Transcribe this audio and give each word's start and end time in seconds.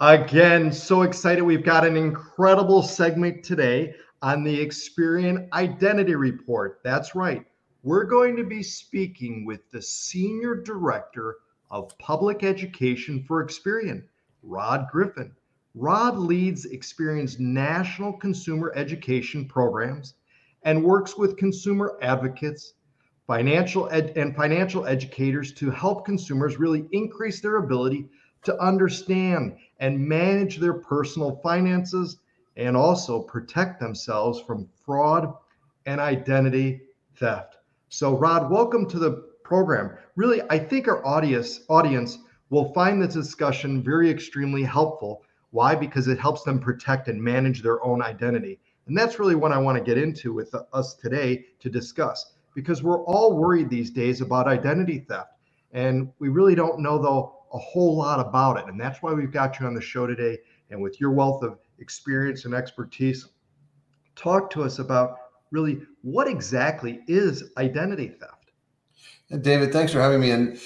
Again, 0.00 0.72
so 0.72 1.02
excited. 1.02 1.42
We've 1.42 1.64
got 1.64 1.86
an 1.86 1.96
incredible 1.96 2.82
segment 2.82 3.42
today 3.42 3.94
on 4.22 4.44
the 4.44 4.58
Experian 4.58 5.48
Identity 5.52 6.14
Report. 6.14 6.80
That's 6.84 7.14
right 7.14 7.46
we're 7.86 8.02
going 8.02 8.34
to 8.34 8.42
be 8.42 8.64
speaking 8.64 9.44
with 9.44 9.70
the 9.70 9.80
Senior 9.80 10.56
Director 10.56 11.36
of 11.70 11.96
Public 11.98 12.42
Education 12.42 13.22
for 13.22 13.46
Experian, 13.46 14.02
Rod 14.42 14.88
Griffin. 14.90 15.30
Rod 15.76 16.18
leads 16.18 16.66
Experian's 16.66 17.38
national 17.38 18.14
consumer 18.14 18.72
education 18.74 19.46
programs 19.46 20.14
and 20.64 20.82
works 20.82 21.16
with 21.16 21.36
consumer 21.36 21.96
advocates, 22.02 22.72
financial 23.28 23.88
ed- 23.92 24.14
and 24.16 24.34
financial 24.34 24.84
educators 24.84 25.52
to 25.52 25.70
help 25.70 26.04
consumers 26.04 26.58
really 26.58 26.88
increase 26.90 27.40
their 27.40 27.58
ability 27.58 28.08
to 28.44 28.60
understand 28.60 29.56
and 29.80 29.98
manage 29.98 30.58
their 30.58 30.74
personal 30.74 31.40
finances 31.42 32.18
and 32.56 32.76
also 32.76 33.20
protect 33.20 33.80
themselves 33.80 34.40
from 34.40 34.68
fraud 34.84 35.34
and 35.86 36.00
identity 36.00 36.80
theft. 37.16 37.56
So, 37.88 38.16
Rod, 38.16 38.50
welcome 38.50 38.88
to 38.88 38.98
the 38.98 39.24
program. 39.44 39.96
Really, 40.16 40.42
I 40.50 40.58
think 40.58 40.88
our 40.88 41.06
audience 41.06 41.60
audience 41.68 42.18
will 42.50 42.72
find 42.72 43.02
this 43.02 43.14
discussion 43.14 43.82
very 43.82 44.10
extremely 44.10 44.62
helpful. 44.62 45.22
Why? 45.50 45.74
Because 45.74 46.08
it 46.08 46.18
helps 46.18 46.42
them 46.42 46.60
protect 46.60 47.08
and 47.08 47.22
manage 47.22 47.62
their 47.62 47.82
own 47.84 48.02
identity. 48.02 48.58
And 48.86 48.96
that's 48.96 49.18
really 49.18 49.34
what 49.34 49.52
I 49.52 49.58
want 49.58 49.78
to 49.78 49.84
get 49.84 49.98
into 49.98 50.32
with 50.32 50.54
us 50.72 50.94
today 50.94 51.46
to 51.60 51.68
discuss 51.68 52.34
because 52.54 52.82
we're 52.82 53.04
all 53.04 53.36
worried 53.36 53.68
these 53.68 53.90
days 53.90 54.20
about 54.20 54.48
identity 54.48 55.00
theft. 55.00 55.32
And 55.72 56.10
we 56.18 56.28
really 56.28 56.54
don't 56.54 56.80
know, 56.80 57.00
though, 57.00 57.35
a 57.52 57.58
whole 57.58 57.96
lot 57.96 58.20
about 58.20 58.58
it. 58.58 58.66
And 58.66 58.80
that's 58.80 59.02
why 59.02 59.12
we've 59.12 59.32
got 59.32 59.58
you 59.60 59.66
on 59.66 59.74
the 59.74 59.80
show 59.80 60.06
today. 60.06 60.38
And 60.70 60.80
with 60.80 61.00
your 61.00 61.12
wealth 61.12 61.42
of 61.42 61.58
experience 61.78 62.44
and 62.44 62.54
expertise, 62.54 63.26
talk 64.16 64.50
to 64.50 64.62
us 64.62 64.78
about 64.78 65.16
really 65.50 65.82
what 66.02 66.28
exactly 66.28 67.00
is 67.06 67.50
identity 67.56 68.08
theft? 68.08 68.50
And 69.30 69.42
David, 69.42 69.72
thanks 69.72 69.92
for 69.92 70.00
having 70.00 70.20
me. 70.20 70.30
And 70.30 70.60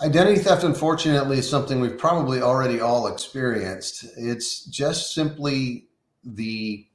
identity 0.00 0.38
theft, 0.38 0.64
unfortunately, 0.64 1.38
is 1.38 1.48
something 1.48 1.80
we've 1.80 1.98
probably 1.98 2.40
already 2.40 2.80
all 2.80 3.06
experienced. 3.08 4.06
It's 4.16 4.64
just 4.64 5.14
simply 5.14 5.88
the 6.24 6.86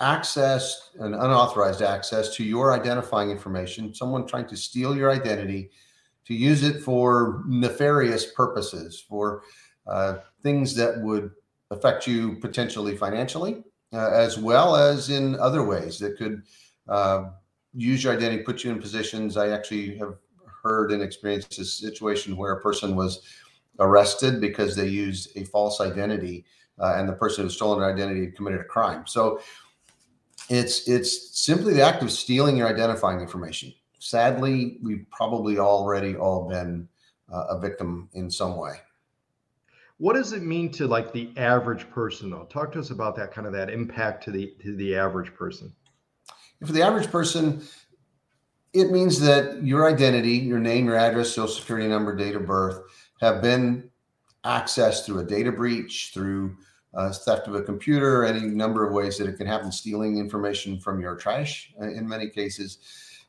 access 0.00 0.90
and 1.00 1.14
unauthorized 1.14 1.82
access 1.82 2.34
to 2.36 2.44
your 2.44 2.72
identifying 2.72 3.30
information, 3.30 3.94
someone 3.94 4.26
trying 4.26 4.46
to 4.46 4.56
steal 4.56 4.96
your 4.96 5.10
identity 5.10 5.70
to 6.28 6.34
use 6.34 6.62
it 6.62 6.82
for 6.82 7.42
nefarious 7.46 8.32
purposes, 8.32 9.04
for 9.08 9.42
uh, 9.86 10.18
things 10.42 10.74
that 10.74 11.00
would 11.00 11.30
affect 11.70 12.06
you 12.06 12.36
potentially 12.36 12.96
financially, 12.96 13.64
uh, 13.94 14.10
as 14.10 14.38
well 14.38 14.76
as 14.76 15.08
in 15.08 15.38
other 15.40 15.64
ways 15.64 15.98
that 15.98 16.18
could 16.18 16.42
uh, 16.86 17.30
use 17.72 18.04
your 18.04 18.12
identity, 18.12 18.42
put 18.42 18.62
you 18.62 18.70
in 18.70 18.78
positions. 18.78 19.38
I 19.38 19.48
actually 19.48 19.96
have 19.96 20.16
heard 20.62 20.92
and 20.92 21.02
experienced 21.02 21.58
a 21.58 21.64
situation 21.64 22.36
where 22.36 22.52
a 22.52 22.60
person 22.60 22.94
was 22.94 23.22
arrested 23.78 24.38
because 24.38 24.76
they 24.76 24.88
used 24.88 25.34
a 25.34 25.44
false 25.44 25.80
identity, 25.80 26.44
uh, 26.78 26.94
and 26.96 27.08
the 27.08 27.14
person 27.14 27.44
who 27.44 27.50
stolen 27.50 27.80
their 27.80 27.90
identity 27.90 28.26
had 28.26 28.36
committed 28.36 28.60
a 28.60 28.64
crime. 28.64 29.06
So 29.06 29.40
it's 30.50 30.88
it's 30.88 31.40
simply 31.40 31.72
the 31.72 31.82
act 31.82 32.02
of 32.02 32.12
stealing 32.12 32.58
your 32.58 32.68
identifying 32.68 33.20
information. 33.20 33.72
Sadly, 33.98 34.78
we've 34.82 35.06
probably 35.10 35.58
already 35.58 36.16
all 36.16 36.48
been 36.48 36.88
uh, 37.32 37.46
a 37.50 37.58
victim 37.58 38.08
in 38.12 38.30
some 38.30 38.56
way. 38.56 38.74
What 39.98 40.14
does 40.14 40.32
it 40.32 40.42
mean 40.42 40.70
to 40.72 40.86
like 40.86 41.12
the 41.12 41.30
average 41.36 41.90
person 41.90 42.30
though? 42.30 42.44
Talk 42.44 42.70
to 42.72 42.78
us 42.78 42.90
about 42.90 43.16
that 43.16 43.32
kind 43.32 43.46
of 43.46 43.52
that 43.54 43.68
impact 43.68 44.22
to 44.24 44.30
the 44.30 44.54
to 44.62 44.76
the 44.76 44.96
average 44.96 45.34
person. 45.34 45.72
For 46.64 46.72
the 46.72 46.82
average 46.82 47.10
person, 47.10 47.62
it 48.72 48.90
means 48.90 49.20
that 49.20 49.62
your 49.62 49.88
identity, 49.88 50.34
your 50.34 50.60
name, 50.60 50.86
your 50.86 50.96
address, 50.96 51.30
social 51.30 51.48
security 51.48 51.88
number, 51.88 52.14
date 52.14 52.36
of 52.36 52.46
birth 52.46 52.80
have 53.20 53.42
been 53.42 53.90
accessed 54.44 55.04
through 55.04 55.20
a 55.20 55.24
data 55.24 55.50
breach, 55.50 56.12
through 56.14 56.56
uh, 56.94 57.12
theft 57.12 57.48
of 57.48 57.54
a 57.54 57.62
computer, 57.62 58.24
any 58.24 58.40
number 58.40 58.86
of 58.86 58.92
ways 58.92 59.18
that 59.18 59.28
it 59.28 59.36
can 59.36 59.46
happen, 59.46 59.70
stealing 59.70 60.18
information 60.18 60.78
from 60.78 61.00
your 61.00 61.16
trash 61.16 61.72
uh, 61.80 61.88
in 61.88 62.08
many 62.08 62.28
cases. 62.28 62.78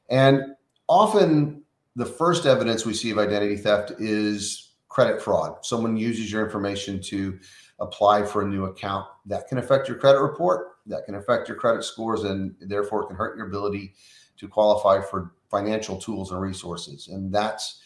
And 0.10 0.56
often 0.90 1.64
the 1.96 2.06
first 2.06 2.46
evidence 2.46 2.86
we 2.86 2.94
see 2.94 3.12
of 3.12 3.20
identity 3.20 3.56
theft 3.56 3.92
is 4.00 4.74
credit 4.90 5.22
fraud. 5.22 5.64
Someone 5.64 5.96
uses 5.96 6.32
your 6.32 6.44
information 6.44 7.00
to 7.04 7.40
apply 7.80 8.26
for 8.26 8.42
a 8.42 8.48
new 8.48 8.66
account 8.66 9.08
that 9.26 9.48
can 9.48 9.60
affect 9.60 9.88
your 9.88 9.98
credit 9.98 10.20
report 10.20 10.70
that 10.90 11.06
can 11.06 11.16
affect 11.16 11.48
your 11.48 11.58
credit 11.58 11.84
scores 11.84 12.24
and 12.24 12.56
therefore 12.62 13.08
can 13.08 13.16
hurt 13.16 13.38
your 13.38 13.48
ability 13.48 13.94
to 14.38 14.48
qualify 14.48 15.00
for 15.00 15.34
financial 15.50 15.98
tools 15.98 16.32
and 16.32 16.42
resources. 16.42 17.08
And 17.08 17.34
that's 17.34 17.82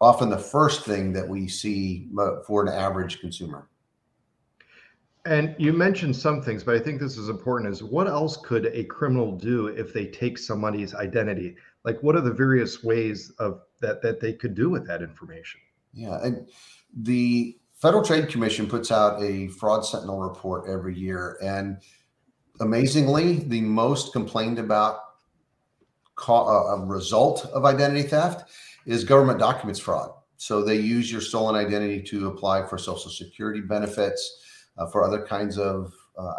often 0.00 0.30
the 0.30 0.38
first 0.38 0.84
thing 0.84 1.12
that 1.12 1.28
we 1.28 1.46
see 1.46 2.08
for 2.46 2.62
an 2.62 2.68
average 2.68 3.20
consumer. 3.20 3.68
And 5.28 5.54
you 5.58 5.74
mentioned 5.74 6.16
some 6.16 6.40
things, 6.40 6.64
but 6.64 6.74
I 6.74 6.78
think 6.78 7.00
this 7.00 7.18
is 7.18 7.28
important 7.28 7.70
is 7.70 7.82
what 7.82 8.06
else 8.06 8.38
could 8.38 8.66
a 8.72 8.84
criminal 8.84 9.36
do 9.36 9.66
if 9.66 9.92
they 9.92 10.06
take 10.06 10.38
somebody's 10.38 10.94
identity? 10.94 11.54
Like 11.84 12.02
what 12.02 12.16
are 12.16 12.22
the 12.22 12.32
various 12.32 12.82
ways 12.82 13.30
of 13.38 13.60
that 13.80 14.00
that 14.00 14.20
they 14.20 14.32
could 14.32 14.54
do 14.54 14.70
with 14.70 14.86
that 14.86 15.02
information? 15.02 15.60
Yeah, 15.92 16.18
and 16.22 16.48
the 16.96 17.58
Federal 17.74 18.02
Trade 18.02 18.30
Commission 18.30 18.66
puts 18.66 18.90
out 18.90 19.22
a 19.22 19.48
fraud 19.48 19.84
sentinel 19.84 20.18
report 20.18 20.68
every 20.68 20.96
year 20.96 21.38
and 21.42 21.78
amazingly, 22.60 23.40
the 23.40 23.60
most 23.60 24.12
complained 24.12 24.58
about 24.58 25.00
co- 26.14 26.46
uh, 26.46 26.84
result 26.86 27.44
of 27.52 27.66
identity 27.66 28.02
theft 28.02 28.50
is 28.86 29.04
government 29.04 29.38
documents 29.38 29.78
fraud. 29.78 30.10
So 30.38 30.62
they 30.62 30.76
use 30.76 31.12
your 31.12 31.20
stolen 31.20 31.54
identity 31.54 32.00
to 32.04 32.28
apply 32.28 32.66
for 32.66 32.78
Social 32.78 33.10
Security 33.10 33.60
benefits, 33.60 34.40
for 34.86 35.04
other 35.04 35.24
kinds 35.24 35.58
of 35.58 35.92
uh, 36.16 36.34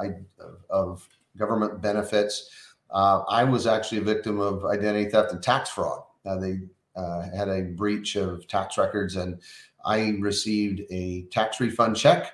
of 0.69 1.07
government 1.38 1.81
benefits. 1.81 2.50
Uh, 2.91 3.23
I 3.27 3.44
was 3.44 3.67
actually 3.67 4.00
a 4.00 4.03
victim 4.03 4.39
of 4.39 4.66
identity 4.66 5.09
theft 5.09 5.31
and 5.31 5.41
tax 5.41 5.69
fraud. 5.69 6.01
Uh, 6.25 6.38
they 6.38 6.59
uh, 6.95 7.29
had 7.35 7.47
a 7.47 7.61
breach 7.61 8.16
of 8.16 8.47
tax 8.47 8.78
records, 8.78 9.16
and 9.16 9.39
I 9.85 10.17
received 10.19 10.81
a 10.91 11.23
tax 11.31 11.59
refund 11.59 11.95
check 11.95 12.33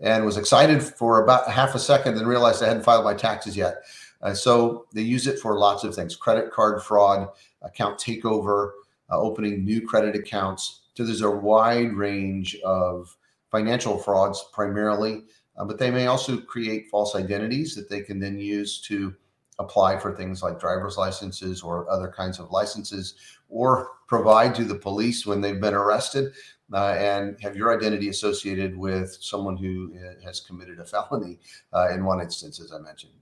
and 0.00 0.24
was 0.24 0.36
excited 0.36 0.82
for 0.82 1.22
about 1.22 1.50
half 1.50 1.74
a 1.74 1.78
second 1.78 2.18
and 2.18 2.26
realized 2.26 2.62
I 2.62 2.68
hadn't 2.68 2.84
filed 2.84 3.04
my 3.04 3.14
taxes 3.14 3.56
yet. 3.56 3.76
Uh, 4.22 4.34
so 4.34 4.86
they 4.92 5.02
use 5.02 5.26
it 5.26 5.38
for 5.38 5.58
lots 5.58 5.84
of 5.84 5.94
things 5.94 6.16
credit 6.16 6.50
card 6.50 6.82
fraud, 6.82 7.28
account 7.62 7.98
takeover, 7.98 8.72
uh, 9.10 9.18
opening 9.18 9.64
new 9.64 9.86
credit 9.86 10.14
accounts. 10.14 10.82
So 10.94 11.04
there's 11.04 11.22
a 11.22 11.30
wide 11.30 11.92
range 11.92 12.56
of 12.64 13.16
financial 13.56 13.96
frauds 13.96 14.44
primarily, 14.52 15.24
uh, 15.56 15.64
but 15.64 15.78
they 15.78 15.90
may 15.90 16.08
also 16.08 16.36
create 16.36 16.90
false 16.90 17.16
identities 17.16 17.74
that 17.74 17.88
they 17.88 18.02
can 18.02 18.20
then 18.20 18.38
use 18.38 18.82
to 18.82 19.14
apply 19.58 19.98
for 19.98 20.14
things 20.14 20.42
like 20.42 20.60
driver's 20.60 20.98
licenses 20.98 21.62
or 21.62 21.90
other 21.90 22.12
kinds 22.14 22.38
of 22.38 22.50
licenses 22.50 23.14
or 23.48 23.92
provide 24.08 24.54
to 24.54 24.64
the 24.64 24.74
police 24.74 25.24
when 25.24 25.40
they've 25.40 25.60
been 25.60 25.72
arrested 25.72 26.34
uh, 26.74 26.94
and 26.98 27.34
have 27.40 27.56
your 27.56 27.74
identity 27.74 28.10
associated 28.10 28.76
with 28.76 29.16
someone 29.20 29.56
who 29.56 29.94
uh, 29.96 30.22
has 30.22 30.40
committed 30.40 30.78
a 30.78 30.84
felony 30.84 31.38
uh, 31.72 31.88
in 31.94 32.04
one 32.04 32.20
instance, 32.20 32.60
as 32.60 32.72
I 32.72 32.78
mentioned. 32.78 33.14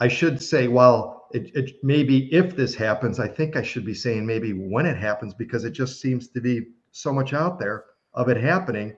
I 0.00 0.08
should 0.08 0.42
say, 0.42 0.66
well, 0.66 1.28
it, 1.32 1.54
it 1.54 1.76
maybe 1.84 2.26
if 2.34 2.56
this 2.56 2.74
happens, 2.74 3.20
I 3.20 3.28
think 3.28 3.54
I 3.54 3.62
should 3.62 3.84
be 3.84 3.94
saying 3.94 4.26
maybe 4.26 4.52
when 4.52 4.86
it 4.86 4.96
happens 4.96 5.34
because 5.34 5.64
it 5.64 5.70
just 5.70 6.00
seems 6.00 6.26
to 6.30 6.40
be 6.40 6.66
so 6.90 7.12
much 7.12 7.32
out 7.32 7.60
there 7.60 7.84
of 8.14 8.28
it 8.28 8.38
happening. 8.38 8.96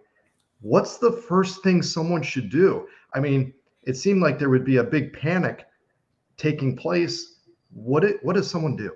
What's 0.62 0.96
the 0.96 1.12
first 1.12 1.62
thing 1.62 1.82
someone 1.82 2.22
should 2.22 2.48
do? 2.48 2.86
I 3.12 3.20
mean, 3.20 3.52
it 3.82 3.98
seemed 3.98 4.22
like 4.22 4.38
there 4.38 4.48
would 4.48 4.64
be 4.64 4.78
a 4.78 4.84
big 4.84 5.12
panic 5.12 5.66
taking 6.36 6.76
place. 6.76 7.36
What 7.72 8.04
it, 8.04 8.16
what 8.22 8.36
does 8.36 8.50
someone 8.50 8.76
do? 8.76 8.92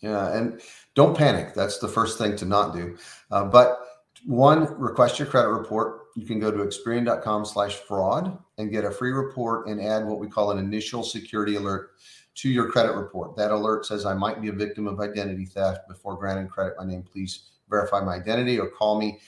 Yeah, 0.00 0.36
and 0.36 0.60
don't 0.94 1.16
panic. 1.16 1.54
That's 1.54 1.78
the 1.78 1.88
first 1.88 2.18
thing 2.18 2.36
to 2.36 2.44
not 2.44 2.74
do. 2.74 2.96
Uh, 3.30 3.44
but 3.44 3.78
one, 4.26 4.78
request 4.78 5.18
your 5.18 5.28
credit 5.28 5.48
report. 5.48 6.00
You 6.16 6.26
can 6.26 6.38
go 6.38 6.50
to 6.50 6.58
experian.com 6.58 7.44
slash 7.44 7.76
fraud 7.76 8.36
and 8.58 8.70
get 8.70 8.84
a 8.84 8.90
free 8.90 9.12
report 9.12 9.68
and 9.68 9.80
add 9.80 10.04
what 10.04 10.18
we 10.18 10.28
call 10.28 10.50
an 10.50 10.58
initial 10.58 11.02
security 11.02 11.54
alert 11.54 11.92
to 12.34 12.48
your 12.48 12.70
credit 12.70 12.94
report. 12.94 13.36
That 13.36 13.50
alert 13.50 13.86
says 13.86 14.04
I 14.04 14.14
might 14.14 14.40
be 14.40 14.48
a 14.48 14.52
victim 14.52 14.86
of 14.86 15.00
identity 15.00 15.44
theft. 15.44 15.88
Before 15.88 16.16
granting 16.16 16.48
credit, 16.48 16.74
my 16.78 16.84
name, 16.84 17.02
please 17.02 17.50
verify 17.68 18.00
my 18.00 18.14
identity 18.14 18.58
or 18.58 18.68
call 18.68 18.98
me. 18.98 19.20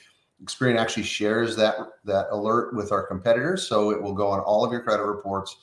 Experian 0.43 0.79
actually 0.79 1.05
shares 1.05 1.57
that 1.57 1.77
that 2.05 2.27
alert 2.31 2.75
with 2.75 2.93
our 2.93 3.07
competitors, 3.07 3.67
so 3.67 3.91
it 3.91 4.03
will 4.03 4.13
go 4.13 4.29
on 4.29 4.41
all 4.41 4.65
of 4.65 4.73
your 4.73 4.83
credit 4.83 5.05
reports. 5.05 5.57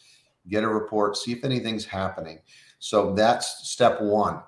Get 0.50 0.64
a 0.64 0.68
report, 0.68 1.18
see 1.18 1.32
if 1.32 1.44
anything's 1.44 1.86
happening. 1.86 2.40
So 2.80 3.14
that's 3.14 3.70
step 3.70 4.02
one. 4.02 4.42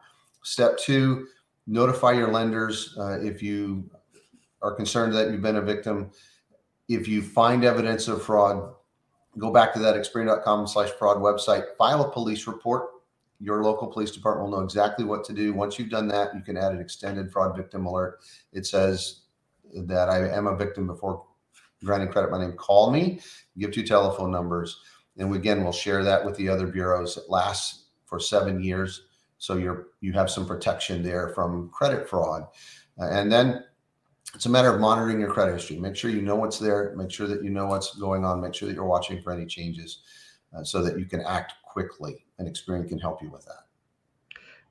Step 0.44 0.78
two, 0.78 1.28
notify 1.68 2.12
your 2.14 2.32
lenders 2.32 2.96
uh, 3.00 3.20
if 3.22 3.42
you 3.44 3.90
are 4.62 4.74
concerned 4.74 5.14
that 5.14 5.32
you've 5.32 5.42
been 5.42 5.58
a 5.58 5.62
victim. 5.62 6.10
If 6.90 7.08
you 7.08 7.22
find 7.22 7.64
evidence 7.64 8.08
of 8.08 8.24
fraud, 8.24 8.74
go 9.38 9.52
back 9.52 9.74
to 9.74 9.80
that 9.80 9.96
experian.com 9.96 10.68
slash 10.68 10.90
fraud 10.92 11.18
website, 11.18 11.76
file 11.78 12.02
a 12.02 12.12
police 12.12 12.48
report. 12.48 12.90
Your 13.40 13.64
local 13.64 13.88
police 13.88 14.12
department 14.12 14.50
will 14.50 14.58
know 14.58 14.64
exactly 14.64 15.06
what 15.06 15.24
to 15.26 15.34
do. 15.34 15.54
Once 15.54 15.78
you've 15.78 15.90
done 15.90 16.08
that, 16.10 16.34
you 16.34 16.42
can 16.42 16.58
add 16.58 16.72
an 16.72 16.80
extended 16.80 17.32
fraud 17.32 17.56
victim 17.56 17.86
alert. 17.86 18.20
It 18.52 18.66
says 18.66 19.22
that 19.74 20.10
I 20.10 20.30
am 20.30 20.48
a 20.48 20.56
victim 20.56 20.88
before 20.88 21.26
granting 21.84 22.10
credit. 22.10 22.32
My 22.32 22.40
name, 22.40 22.54
call 22.54 22.92
me, 22.92 23.20
give 23.58 23.72
two 23.72 23.84
telephone 23.84 24.32
numbers. 24.32 24.80
And 25.18 25.34
again, 25.36 25.64
we'll 25.64 25.74
share 25.74 26.04
that 26.04 26.24
with 26.26 26.36
the 26.38 26.50
other 26.50 26.68
bureaus. 26.68 27.18
It 27.18 27.30
lasts 27.30 27.86
for 28.06 28.20
seven 28.20 28.64
years. 28.64 29.04
So 29.38 29.58
you're 29.58 29.88
you 30.02 30.14
have 30.14 30.30
some 30.30 30.46
protection 30.46 31.04
there 31.04 31.30
from 31.30 31.70
credit 31.70 32.10
fraud. 32.10 32.48
And 32.98 33.32
then 33.32 33.64
it's 34.36 34.46
a 34.46 34.50
matter 34.50 34.74
of 34.74 34.80
monitoring 34.80 35.20
your 35.20 35.32
credit 35.32 35.54
history. 35.54 35.78
Make 35.78 35.96
sure 35.96 36.10
you 36.10 36.22
know 36.22 36.36
what's 36.36 36.60
there. 36.60 36.94
Make 36.96 37.12
sure 37.12 37.28
that 37.28 37.44
you 37.44 37.50
know 37.50 37.68
what's 37.68 37.96
going 37.96 38.26
on. 38.26 38.42
Make 38.42 38.56
sure 38.56 38.68
that 38.68 38.74
you're 38.74 38.86
watching 38.86 39.22
for 39.22 39.32
any 39.32 39.46
changes 39.46 40.04
uh, 40.56 40.64
so 40.64 40.82
that 40.84 40.98
you 40.98 41.06
can 41.06 41.22
act 41.22 41.54
quickly. 41.64 42.26
And 42.40 42.48
Experian 42.48 42.88
can 42.88 43.00
help 43.00 43.22
you 43.22 43.30
with 43.30 43.46
that. 43.46 43.66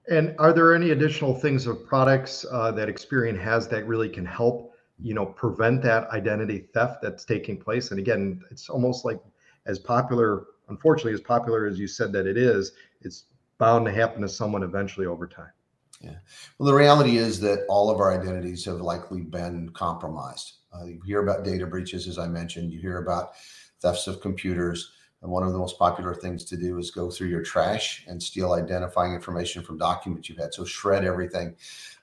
And 0.08 0.34
are 0.38 0.52
there 0.52 0.74
any 0.74 0.90
additional 0.90 1.34
things 1.34 1.66
or 1.66 1.74
products 1.74 2.44
uh, 2.50 2.72
that 2.72 2.88
Experian 2.88 3.38
has 3.40 3.68
that 3.68 3.86
really 3.86 4.08
can 4.08 4.26
help, 4.26 4.74
you 5.00 5.14
know, 5.14 5.26
prevent 5.26 5.82
that 5.82 6.08
identity 6.10 6.66
theft 6.74 7.00
that's 7.02 7.24
taking 7.24 7.56
place? 7.56 7.92
And 7.92 8.00
again, 8.00 8.42
it's 8.50 8.68
almost 8.68 9.04
like 9.04 9.20
as 9.66 9.78
popular, 9.78 10.44
unfortunately, 10.68 11.12
as 11.12 11.20
popular 11.20 11.66
as 11.66 11.78
you 11.78 11.86
said 11.86 12.12
that 12.12 12.26
it 12.26 12.36
is, 12.36 12.72
it's 13.00 13.24
bound 13.58 13.86
to 13.86 13.92
happen 13.92 14.22
to 14.22 14.28
someone 14.28 14.62
eventually 14.62 15.06
over 15.06 15.26
time. 15.26 15.52
Yeah. 16.00 16.16
Well, 16.58 16.66
the 16.66 16.74
reality 16.74 17.16
is 17.16 17.38
that 17.40 17.64
all 17.68 17.88
of 17.90 18.00
our 18.00 18.12
identities 18.18 18.64
have 18.64 18.80
likely 18.80 19.20
been 19.20 19.68
compromised. 19.70 20.54
Uh, 20.72 20.84
you 20.84 21.00
hear 21.04 21.22
about 21.22 21.44
data 21.44 21.66
breaches, 21.66 22.08
as 22.08 22.18
I 22.18 22.26
mentioned. 22.26 22.72
You 22.72 22.80
hear 22.80 22.98
about 22.98 23.32
thefts 23.80 24.06
of 24.06 24.20
computers. 24.20 24.92
And 25.22 25.30
one 25.30 25.44
of 25.44 25.52
the 25.52 25.58
most 25.58 25.78
popular 25.78 26.14
things 26.14 26.44
to 26.46 26.56
do 26.56 26.78
is 26.78 26.90
go 26.90 27.08
through 27.08 27.28
your 27.28 27.42
trash 27.42 28.04
and 28.08 28.20
steal 28.20 28.54
identifying 28.54 29.14
information 29.14 29.62
from 29.62 29.78
documents 29.78 30.28
you've 30.28 30.38
had. 30.38 30.52
So 30.52 30.64
shred 30.64 31.04
everything. 31.04 31.54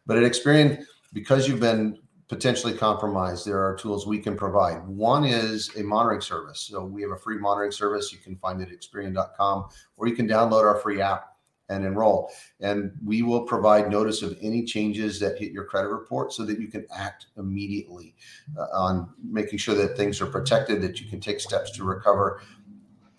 But 0.05 0.17
at 0.17 0.23
Experian, 0.23 0.85
because 1.11 1.47
you've 1.47 1.59
been 1.59 1.99
potentially 2.29 2.73
compromised, 2.73 3.45
there 3.45 3.59
are 3.59 3.75
tools 3.75 4.05
we 4.05 4.19
can 4.19 4.37
provide. 4.37 4.87
One 4.87 5.25
is 5.25 5.75
a 5.75 5.83
monitoring 5.83 6.21
service. 6.21 6.61
So 6.61 6.85
we 6.85 7.01
have 7.01 7.11
a 7.11 7.17
free 7.17 7.39
monitoring 7.39 7.71
service. 7.71 8.13
You 8.13 8.19
can 8.19 8.37
find 8.37 8.61
it 8.61 8.69
at 8.71 8.79
experian.com 8.79 9.65
or 9.97 10.07
you 10.07 10.15
can 10.15 10.27
download 10.27 10.63
our 10.63 10.77
free 10.77 11.01
app 11.01 11.35
and 11.69 11.83
enroll. 11.85 12.31
And 12.59 12.91
we 13.03 13.23
will 13.23 13.41
provide 13.41 13.89
notice 13.89 14.21
of 14.21 14.37
any 14.41 14.63
changes 14.63 15.19
that 15.19 15.37
hit 15.37 15.51
your 15.51 15.65
credit 15.65 15.89
report 15.89 16.31
so 16.31 16.45
that 16.45 16.59
you 16.59 16.67
can 16.67 16.85
act 16.91 17.27
immediately 17.37 18.15
uh, 18.57 18.67
on 18.73 19.09
making 19.23 19.59
sure 19.59 19.75
that 19.75 19.97
things 19.97 20.21
are 20.21 20.27
protected, 20.27 20.81
that 20.81 21.01
you 21.01 21.07
can 21.07 21.19
take 21.19 21.39
steps 21.39 21.71
to 21.71 21.83
recover. 21.83 22.41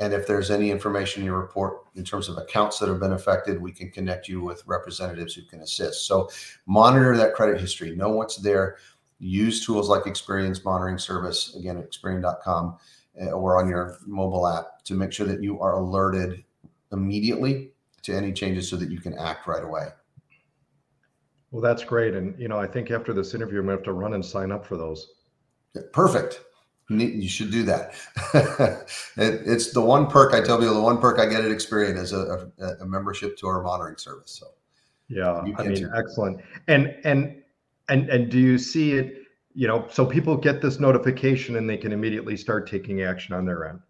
And 0.00 0.14
if 0.14 0.26
there's 0.26 0.50
any 0.50 0.70
information 0.70 1.20
in 1.20 1.26
your 1.26 1.38
report 1.38 1.84
in 1.94 2.04
terms 2.04 2.28
of 2.30 2.38
accounts 2.38 2.78
that 2.78 2.88
have 2.88 2.98
been 2.98 3.12
affected, 3.12 3.60
we 3.60 3.70
can 3.70 3.90
connect 3.90 4.28
you 4.28 4.40
with 4.40 4.66
representatives 4.66 5.34
who 5.34 5.42
can 5.42 5.60
assist. 5.60 6.06
So 6.06 6.30
monitor 6.64 7.14
that 7.18 7.34
credit 7.34 7.60
history, 7.60 7.94
know 7.94 8.08
what's 8.08 8.36
there, 8.36 8.78
use 9.20 9.64
tools 9.64 9.88
like 9.88 10.04
Experian's 10.04 10.64
monitoring 10.64 10.98
service, 10.98 11.54
again 11.54 11.76
at 11.76 11.88
experian.com 11.88 12.76
uh, 13.20 13.30
or 13.30 13.58
on 13.62 13.68
your 13.68 13.98
mobile 14.06 14.48
app 14.48 14.82
to 14.84 14.94
make 14.94 15.12
sure 15.12 15.26
that 15.26 15.42
you 15.42 15.60
are 15.60 15.74
alerted 15.74 16.42
immediately 16.92 17.70
to 18.02 18.14
any 18.14 18.32
changes 18.32 18.68
so 18.68 18.76
that 18.76 18.90
you 18.90 18.98
can 18.98 19.16
act 19.18 19.46
right 19.46 19.62
away. 19.62 19.88
Well, 21.50 21.60
that's 21.60 21.84
great. 21.84 22.14
And, 22.14 22.38
you 22.38 22.48
know, 22.48 22.58
I 22.58 22.66
think 22.66 22.90
after 22.90 23.12
this 23.12 23.34
interview, 23.34 23.58
I'm 23.58 23.66
going 23.66 23.76
to 23.76 23.80
have 23.80 23.84
to 23.84 23.92
run 23.92 24.14
and 24.14 24.24
sign 24.24 24.52
up 24.52 24.64
for 24.64 24.76
those. 24.76 25.14
Perfect. 25.92 26.40
You 26.88 27.28
should 27.28 27.52
do 27.52 27.62
that. 27.64 27.94
it, 29.16 29.42
it's 29.46 29.72
the 29.72 29.80
one 29.80 30.08
perk 30.08 30.34
I 30.34 30.40
tell 30.40 30.58
people. 30.58 30.74
The 30.74 30.80
one 30.80 30.98
perk 30.98 31.20
I 31.20 31.26
get 31.26 31.44
at 31.44 31.50
Experian 31.50 31.96
is 31.96 32.12
a, 32.12 32.50
a, 32.58 32.66
a 32.80 32.86
membership 32.86 33.36
to 33.38 33.46
our 33.46 33.62
monitoring 33.62 33.96
service. 33.96 34.32
So, 34.32 34.46
yeah, 35.08 35.34
I 35.34 35.68
mean, 35.68 35.90
excellent. 35.94 36.40
And 36.66 36.96
and 37.04 37.39
and 37.90 38.08
and 38.08 38.30
do 38.30 38.38
you 38.38 38.56
see 38.56 38.92
it? 38.92 39.16
You 39.52 39.66
know, 39.66 39.86
so 39.90 40.06
people 40.06 40.36
get 40.36 40.62
this 40.62 40.78
notification 40.78 41.56
and 41.56 41.68
they 41.68 41.76
can 41.76 41.92
immediately 41.92 42.36
start 42.36 42.70
taking 42.70 43.02
action 43.02 43.34
on 43.34 43.44
their 43.44 43.68
end. 43.68 43.80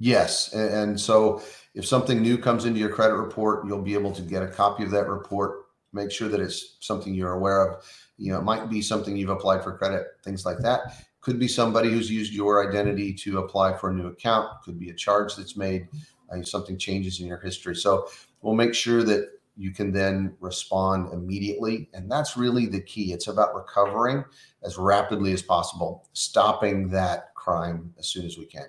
Yes, 0.00 0.54
and, 0.54 0.98
so 0.98 1.42
if 1.74 1.86
something 1.86 2.22
new 2.22 2.38
comes 2.38 2.64
into 2.64 2.80
your 2.80 2.88
credit 2.88 3.16
report, 3.16 3.66
you'll 3.66 3.82
be 3.82 3.92
able 3.92 4.12
to 4.12 4.22
get 4.22 4.42
a 4.42 4.48
copy 4.48 4.82
of 4.82 4.90
that 4.92 5.08
report. 5.08 5.66
Make 5.92 6.10
sure 6.10 6.28
that 6.28 6.40
it's 6.40 6.78
something 6.80 7.12
you're 7.12 7.34
aware 7.34 7.68
of. 7.68 7.84
You 8.16 8.32
know, 8.32 8.38
it 8.38 8.44
might 8.44 8.70
be 8.70 8.80
something 8.80 9.14
you've 9.14 9.28
applied 9.28 9.62
for 9.62 9.76
credit, 9.76 10.06
things 10.24 10.46
like 10.46 10.58
that. 10.60 11.04
Could 11.20 11.38
be 11.38 11.48
somebody 11.48 11.90
who's 11.90 12.10
used 12.10 12.32
your 12.32 12.66
identity 12.66 13.12
to 13.12 13.40
apply 13.40 13.76
for 13.76 13.90
a 13.90 13.94
new 13.94 14.06
account. 14.06 14.48
Could 14.64 14.78
be 14.78 14.88
a 14.88 14.94
charge 14.94 15.36
that's 15.36 15.56
made. 15.56 15.86
Uh, 16.32 16.42
something 16.42 16.78
changes 16.78 17.20
in 17.20 17.26
your 17.26 17.38
history. 17.38 17.76
So 17.76 18.08
we'll 18.40 18.54
make 18.54 18.74
sure 18.74 19.02
that 19.02 19.28
you 19.60 19.72
can 19.72 19.92
then 19.92 20.34
respond 20.40 21.12
immediately. 21.12 21.90
And 21.92 22.10
that's 22.10 22.34
really 22.34 22.64
the 22.64 22.80
key. 22.80 23.12
It's 23.12 23.28
about 23.28 23.54
recovering 23.54 24.24
as 24.62 24.78
rapidly 24.78 25.32
as 25.32 25.42
possible, 25.42 26.08
stopping 26.14 26.88
that 26.88 27.34
crime 27.34 27.92
as 27.98 28.08
soon 28.08 28.24
as 28.24 28.38
we 28.38 28.46
can. 28.46 28.64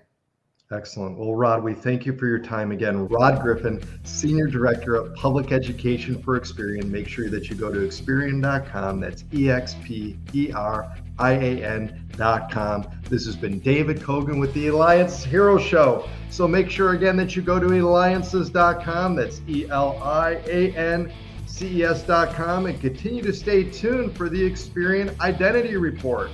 Excellent. 0.69 1.17
Well, 1.17 1.33
Rod, 1.35 1.63
we 1.63 1.73
thank 1.73 2.05
you 2.05 2.17
for 2.17 2.27
your 2.27 2.39
time 2.39 2.71
again. 2.71 3.07
Rod 3.07 3.41
Griffin, 3.41 3.81
Senior 4.03 4.47
Director 4.47 4.95
of 4.95 5.13
Public 5.15 5.51
Education 5.51 6.21
for 6.21 6.39
Experian. 6.39 6.85
Make 6.85 7.07
sure 7.07 7.29
that 7.29 7.49
you 7.49 7.55
go 7.55 7.71
to 7.71 7.79
Experian.com. 7.79 8.99
That's 8.99 9.23
E 9.33 9.49
X 9.49 9.75
P 9.83 10.17
E 10.33 10.51
R 10.53 10.93
I 11.21 11.33
A 11.33 11.63
N.com. 11.63 12.87
This 13.09 13.25
has 13.25 13.35
been 13.35 13.59
David 13.59 13.99
Kogan 13.99 14.39
with 14.39 14.53
the 14.55 14.67
Alliance 14.67 15.23
Hero 15.23 15.59
Show. 15.59 16.09
So 16.31 16.47
make 16.47 16.69
sure 16.69 16.93
again 16.93 17.15
that 17.17 17.35
you 17.35 17.43
go 17.43 17.59
to 17.59 17.67
Eliances.com. 17.73 19.15
That's 19.15 19.41
E 19.47 19.69
L 19.69 20.01
I 20.01 20.41
A 20.47 20.71
N 20.75 21.13
C 21.45 21.81
E 21.81 21.83
S.com 21.83 22.65
and 22.65 22.81
continue 22.81 23.21
to 23.21 23.33
stay 23.33 23.63
tuned 23.63 24.17
for 24.17 24.29
the 24.29 24.41
Experian 24.41 25.17
Identity 25.19 25.77
Report. 25.77 26.31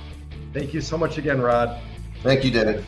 Thank 0.54 0.72
you 0.72 0.80
so 0.80 0.96
much 0.96 1.18
again, 1.18 1.40
Rod. 1.40 1.80
Thank 2.22 2.44
you, 2.44 2.50
David. 2.50 2.84